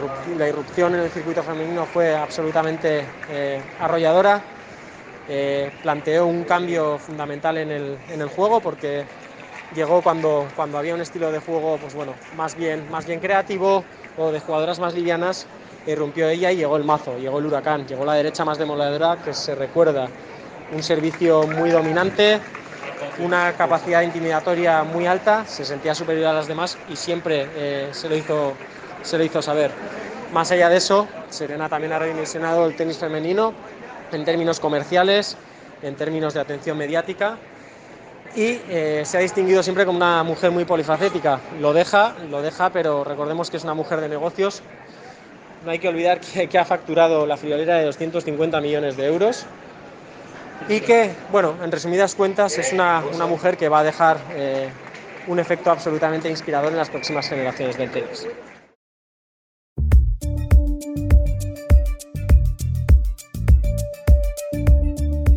irrupción 0.48 0.94
en 0.94 1.00
el 1.00 1.10
circuito 1.10 1.42
femenino 1.42 1.84
fue 1.84 2.14
absolutamente 2.14 3.04
eh, 3.28 3.60
arrolladora. 3.80 4.40
Eh, 5.28 5.72
planteó 5.82 6.26
un 6.26 6.44
cambio 6.44 6.96
fundamental 6.96 7.58
en 7.58 7.72
el, 7.72 8.28
juego 8.28 8.60
porque 8.60 9.04
llegó 9.74 10.00
cuando, 10.00 10.46
cuando 10.54 10.78
había 10.78 10.94
un 10.94 11.00
estilo 11.00 11.32
de 11.32 11.40
juego 11.40 11.76
pues 11.78 11.94
bueno, 11.94 12.14
más, 12.36 12.54
bien, 12.54 12.88
más 12.90 13.04
bien 13.04 13.18
creativo 13.18 13.82
o 14.16 14.30
de 14.30 14.38
jugadoras 14.38 14.78
más 14.78 14.94
livianas. 14.94 15.48
Irrumpió 15.88 16.28
ella 16.28 16.52
y 16.52 16.56
llegó 16.56 16.76
el 16.76 16.84
mazo, 16.84 17.18
llegó 17.18 17.40
el 17.40 17.46
huracán, 17.46 17.84
llegó 17.88 18.04
la 18.04 18.14
derecha 18.14 18.44
más 18.44 18.58
demoledora 18.58 19.18
que 19.24 19.34
se 19.34 19.56
recuerda. 19.56 20.08
Un 20.72 20.84
servicio 20.84 21.48
muy 21.48 21.70
dominante, 21.70 22.40
una 23.18 23.52
capacidad 23.52 24.02
intimidatoria 24.02 24.82
muy 24.82 25.06
alta, 25.06 25.46
se 25.46 25.64
sentía 25.64 25.94
superior 25.94 26.26
a 26.26 26.32
las 26.32 26.48
demás 26.48 26.78
y 26.88 26.96
siempre 26.96 27.48
eh, 27.54 27.88
se, 27.92 28.08
lo 28.08 28.16
hizo, 28.16 28.54
se 29.02 29.18
lo 29.18 29.24
hizo 29.24 29.42
saber. 29.42 29.70
Más 30.32 30.50
allá 30.50 30.68
de 30.68 30.76
eso, 30.78 31.06
Serena 31.30 31.68
también 31.68 31.92
ha 31.92 31.98
redimensionado 31.98 32.66
el 32.66 32.76
tenis 32.76 32.98
femenino 32.98 33.54
en 34.12 34.24
términos 34.24 34.58
comerciales, 34.58 35.36
en 35.82 35.94
términos 35.94 36.34
de 36.34 36.40
atención 36.40 36.76
mediática 36.76 37.36
y 38.36 38.60
eh, 38.68 39.02
se 39.04 39.16
ha 39.16 39.20
distinguido 39.20 39.62
siempre 39.62 39.86
como 39.86 39.96
una 39.96 40.22
mujer 40.24 40.50
muy 40.50 40.64
polifacética. 40.64 41.40
Lo 41.60 41.72
deja, 41.72 42.14
lo 42.30 42.42
deja, 42.42 42.70
pero 42.70 43.04
recordemos 43.04 43.50
que 43.50 43.58
es 43.58 43.64
una 43.64 43.74
mujer 43.74 44.00
de 44.00 44.08
negocios. 44.08 44.62
No 45.64 45.70
hay 45.70 45.78
que 45.78 45.88
olvidar 45.88 46.20
que, 46.20 46.48
que 46.48 46.58
ha 46.58 46.64
facturado 46.64 47.26
la 47.26 47.36
friolera 47.36 47.76
de 47.76 47.84
250 47.84 48.60
millones 48.60 48.96
de 48.96 49.06
euros 49.06 49.46
y 50.68 50.80
que, 50.80 51.12
bueno, 51.30 51.54
en 51.62 51.70
resumidas 51.70 52.14
cuentas, 52.14 52.58
es 52.58 52.72
una, 52.72 53.02
una 53.12 53.26
mujer 53.26 53.56
que 53.56 53.68
va 53.68 53.80
a 53.80 53.84
dejar 53.84 54.18
eh, 54.32 54.68
un 55.26 55.38
efecto 55.38 55.70
absolutamente 55.70 56.28
inspirador 56.30 56.72
en 56.72 56.78
las 56.78 56.90
próximas 56.90 57.28
generaciones 57.28 57.76
del 57.76 57.90
tenis. 57.90 58.26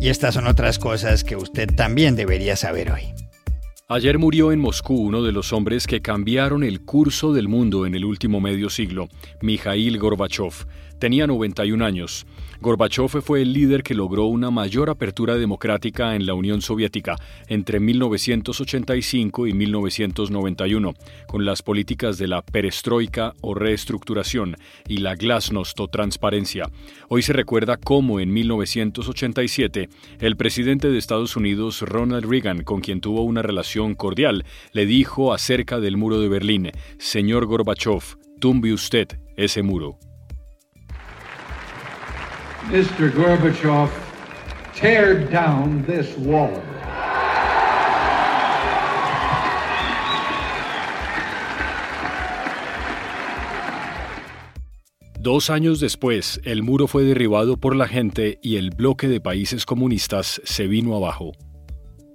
Y 0.00 0.10
estas 0.10 0.34
son 0.34 0.46
otras 0.46 0.78
cosas 0.78 1.24
que 1.24 1.36
usted 1.36 1.68
también 1.74 2.14
debería 2.14 2.56
saber 2.56 2.92
hoy. 2.92 3.12
Ayer 3.90 4.18
murió 4.18 4.52
en 4.52 4.60
Moscú 4.60 4.94
uno 4.94 5.22
de 5.22 5.32
los 5.32 5.52
hombres 5.52 5.86
que 5.86 6.02
cambiaron 6.02 6.62
el 6.62 6.84
curso 6.84 7.32
del 7.32 7.48
mundo 7.48 7.86
en 7.86 7.94
el 7.94 8.04
último 8.04 8.38
medio 8.38 8.70
siglo, 8.70 9.08
Mikhail 9.40 9.98
Gorbachev. 9.98 10.66
Tenía 10.98 11.26
91 11.26 11.84
años. 11.84 12.26
Gorbachev 12.60 13.22
fue 13.22 13.42
el 13.42 13.52
líder 13.52 13.84
que 13.84 13.94
logró 13.94 14.24
una 14.24 14.50
mayor 14.50 14.90
apertura 14.90 15.36
democrática 15.36 16.16
en 16.16 16.26
la 16.26 16.34
Unión 16.34 16.60
Soviética 16.60 17.14
entre 17.46 17.78
1985 17.78 19.46
y 19.46 19.52
1991, 19.52 20.94
con 21.28 21.44
las 21.44 21.62
políticas 21.62 22.18
de 22.18 22.26
la 22.26 22.42
perestroika 22.42 23.34
o 23.42 23.54
reestructuración 23.54 24.56
y 24.88 24.96
la 24.96 25.14
glasnost 25.14 25.78
o 25.78 25.86
transparencia. 25.86 26.68
Hoy 27.08 27.22
se 27.22 27.32
recuerda 27.32 27.76
cómo 27.76 28.18
en 28.18 28.32
1987 28.32 29.88
el 30.18 30.36
presidente 30.36 30.90
de 30.90 30.98
Estados 30.98 31.36
Unidos, 31.36 31.82
Ronald 31.82 32.28
Reagan, 32.28 32.64
con 32.64 32.80
quien 32.80 33.00
tuvo 33.00 33.22
una 33.22 33.42
relación 33.42 33.94
cordial, 33.94 34.44
le 34.72 34.84
dijo 34.84 35.32
acerca 35.32 35.78
del 35.78 35.96
muro 35.96 36.20
de 36.20 36.28
Berlín, 36.28 36.72
Señor 36.98 37.46
Gorbachev, 37.46 38.02
tumbe 38.40 38.72
usted 38.72 39.06
ese 39.36 39.62
muro. 39.62 39.98
Mr. 42.68 43.10
Gorbachev, 43.10 43.90
tear 44.74 45.14
down 45.30 45.82
this 45.86 46.14
wall. 46.18 46.60
Dos 55.18 55.48
años 55.48 55.80
después, 55.80 56.42
el 56.44 56.62
muro 56.62 56.86
fue 56.86 57.04
derribado 57.04 57.56
por 57.56 57.74
la 57.74 57.88
gente 57.88 58.38
y 58.42 58.56
el 58.56 58.68
bloque 58.68 59.08
de 59.08 59.22
países 59.22 59.64
comunistas 59.64 60.42
se 60.44 60.66
vino 60.66 60.94
abajo. 60.94 61.32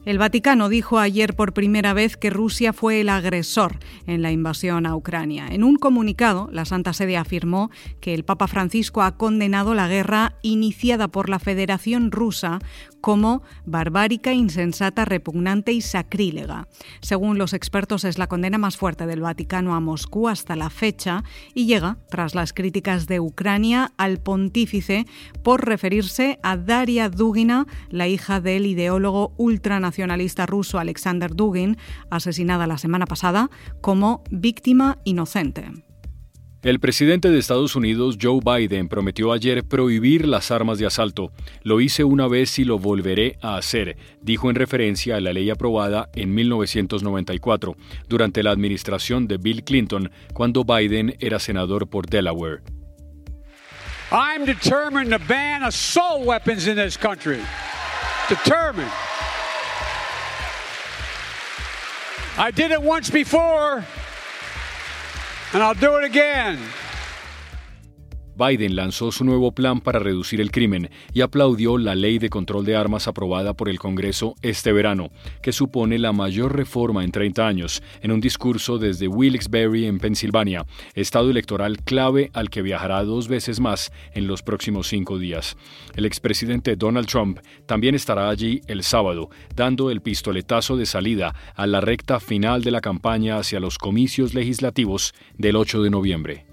El 0.06 0.18
Vaticano 0.18 0.68
dijo 0.68 1.00
ayer 1.00 1.34
por 1.34 1.54
primera 1.54 1.94
vez 1.94 2.18
que 2.18 2.30
Rusia 2.30 2.74
fue 2.74 3.00
el 3.00 3.08
agresor 3.08 3.78
en 4.06 4.22
la 4.22 4.34
invasión 4.34 4.86
a 4.86 4.98
Ucrania. 4.98 5.48
En 5.50 5.64
un 5.64 5.78
comunicado, 5.78 6.50
la 6.52 6.66
Santa 6.66 6.92
Sede 6.92 7.16
afirmó 7.16 7.72
que 8.02 8.14
el 8.14 8.26
Papa 8.26 8.48
Francisco 8.48 9.02
ha 9.02 9.16
condenado 9.16 9.74
la 9.74 9.88
guerra 9.88 10.36
iniciada 10.42 11.08
por 11.08 11.30
la 11.30 11.40
Federación 11.40 12.12
Rusa 12.12 12.60
como 13.00 13.44
barbárica, 13.66 14.34
insensata, 14.34 15.04
repugnante 15.04 15.72
y 15.72 15.82
sacrílega. 15.82 16.68
Según 17.02 17.38
los 17.38 17.54
expertos, 17.54 18.04
es 18.04 18.18
la 18.18 18.28
condena 18.28 18.58
más 18.58 18.78
fuerte 18.78 19.06
del 19.06 19.22
Vaticano 19.22 19.76
a 19.76 19.82
Moscú 19.82 20.30
hasta 20.30 20.56
la 20.56 20.70
fecha 20.70 21.24
y 21.54 21.66
llega 21.66 21.98
tras 22.10 22.36
las 22.36 22.54
críticas 22.54 23.08
de 23.08 23.20
Ucrania 23.20 23.94
al 23.98 24.20
pontífice 24.20 25.06
por 25.44 25.66
referirse 25.66 26.40
a 26.44 26.56
Daria 26.56 27.10
Dugina, 27.10 27.68
la 27.90 28.08
hija 28.08 28.40
del 28.40 28.66
ideólogo 28.66 29.34
ultranacionalista 29.94 30.46
ruso 30.46 30.80
Alexander 30.80 31.36
Dugin, 31.36 31.78
asesinada 32.10 32.66
la 32.68 32.78
semana 32.78 33.06
pasada, 33.06 33.50
como 33.82 34.24
víctima 34.32 34.98
inocente. 35.04 35.66
El 36.64 36.80
presidente 36.80 37.30
de 37.30 37.40
Estados 37.40 37.76
Unidos, 37.76 38.18
Joe 38.22 38.40
Biden, 38.44 38.88
prometió 38.88 39.34
ayer 39.34 39.66
prohibir 39.66 40.26
las 40.26 40.50
armas 40.50 40.80
de 40.80 40.86
asalto. 40.86 41.32
Lo 41.62 41.82
hice 41.82 42.06
una 42.06 42.28
vez 42.28 42.58
y 42.58 42.64
lo 42.64 42.80
volveré 42.80 43.38
a 43.42 43.58
hacer, 43.58 43.98
dijo 44.22 44.50
en 44.50 44.56
referencia 44.56 45.18
a 45.18 45.22
la 45.22 45.34
ley 45.34 45.50
aprobada 45.50 46.10
en 46.16 46.34
1994, 46.34 47.76
durante 48.08 48.44
la 48.44 48.52
administración 48.52 49.28
de 49.28 49.38
Bill 49.38 49.64
Clinton, 49.64 50.10
cuando 50.34 50.64
Biden 50.64 51.16
era 51.20 51.38
senador 51.38 51.90
por 51.90 52.06
Delaware. 52.08 52.62
I'm 54.12 54.46
determined 54.46 55.12
to 55.12 55.20
ban 55.28 55.64
assault 55.64 56.26
weapons 56.26 56.68
in 56.68 56.78
this 56.78 56.98
country. 56.98 57.42
Determined. 58.30 58.92
I 62.36 62.50
did 62.50 62.72
it 62.72 62.82
once 62.82 63.12
before, 63.12 63.86
and 65.54 65.64
I'll 65.64 65.76
do 65.76 65.98
it 65.98 66.04
again. 66.04 66.60
Biden 68.36 68.76
lanzó 68.76 69.12
su 69.12 69.24
nuevo 69.24 69.52
plan 69.52 69.82
para 69.82 70.00
reducir 70.00 70.42
el 70.42 70.52
crimen 70.52 70.90
y 71.14 71.22
aplaudió 71.22 71.78
la 71.78 71.96
ley 71.96 72.20
de 72.20 72.30
control 72.30 72.66
de 72.66 72.76
armas 72.76 73.08
aprobada 73.08 73.54
por 73.54 73.70
el 73.70 73.80
Congreso 73.80 74.36
este 74.42 74.74
verano, 74.74 75.12
que 75.42 75.52
supone 75.52 76.00
la 76.00 76.14
mayor 76.14 76.56
reforma 76.56 77.04
en 77.04 77.12
30 77.12 77.48
años, 77.48 77.84
en 78.02 78.12
un 78.12 78.22
discurso 78.22 78.78
desde 78.78 79.08
Wilkes-Barre 79.08 79.88
en 79.88 80.00
Pensilvania, 80.00 80.66
estado 80.96 81.30
electoral 81.30 81.82
clave 81.84 82.32
al 82.34 82.50
que 82.50 82.62
viajará 82.62 83.04
dos 83.04 83.28
veces 83.28 83.60
más 83.60 83.92
en 84.14 84.28
los 84.28 84.42
próximos 84.42 84.88
cinco 84.88 85.20
días. 85.20 85.58
El 85.96 86.06
expresidente 86.06 86.76
Donald 86.76 87.08
Trump 87.08 87.40
también 87.66 87.96
estará 87.96 88.30
allí 88.30 88.62
el 88.68 88.84
sábado, 88.84 89.30
dando 89.56 89.92
el 89.92 90.02
pistoletazo 90.02 90.78
de 90.78 90.86
salida 90.86 91.36
a 91.56 91.68
la 91.68 91.82
recta 91.82 92.20
final 92.20 92.64
de 92.64 92.72
la 92.72 92.82
campaña 92.82 93.38
hacia 93.38 93.60
los 93.60 93.78
comicios 93.78 94.34
legislativos 94.34 95.14
del 95.38 95.56
8 95.56 95.84
de 95.84 95.90
noviembre. 95.90 96.53